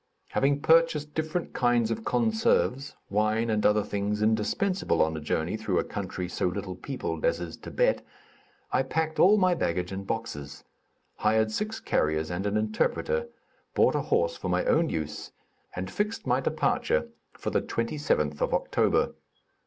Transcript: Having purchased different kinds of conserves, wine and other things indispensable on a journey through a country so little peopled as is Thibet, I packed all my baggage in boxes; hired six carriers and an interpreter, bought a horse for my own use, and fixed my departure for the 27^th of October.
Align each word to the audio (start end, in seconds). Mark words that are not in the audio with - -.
Having 0.29 0.61
purchased 0.61 1.13
different 1.13 1.53
kinds 1.53 1.91
of 1.91 2.03
conserves, 2.03 2.95
wine 3.11 3.51
and 3.51 3.63
other 3.63 3.83
things 3.83 4.23
indispensable 4.23 4.99
on 4.99 5.15
a 5.15 5.19
journey 5.21 5.55
through 5.57 5.77
a 5.77 5.83
country 5.83 6.27
so 6.27 6.47
little 6.47 6.73
peopled 6.75 7.23
as 7.23 7.39
is 7.39 7.55
Thibet, 7.55 8.03
I 8.71 8.81
packed 8.81 9.19
all 9.19 9.37
my 9.37 9.53
baggage 9.53 9.91
in 9.91 10.03
boxes; 10.05 10.63
hired 11.17 11.51
six 11.51 11.79
carriers 11.79 12.31
and 12.31 12.47
an 12.47 12.57
interpreter, 12.57 13.27
bought 13.75 13.93
a 13.93 14.01
horse 14.01 14.35
for 14.35 14.49
my 14.49 14.65
own 14.65 14.89
use, 14.89 15.31
and 15.75 15.91
fixed 15.91 16.25
my 16.25 16.39
departure 16.41 17.09
for 17.37 17.51
the 17.51 17.61
27^th 17.61 18.41
of 18.41 18.55
October. 18.55 19.13